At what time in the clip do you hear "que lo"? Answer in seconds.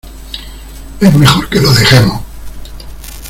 1.47-1.71